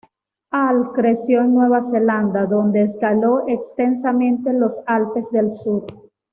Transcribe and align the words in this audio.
Hall 0.51 0.93
creció 0.95 1.41
en 1.41 1.53
Nueva 1.53 1.83
Zelanda, 1.83 2.47
donde 2.47 2.81
escaló 2.81 3.43
extensamente 3.47 4.51
los 4.51 4.79
Alpes 4.87 5.29
del 5.31 5.51
Sur. 5.51 5.85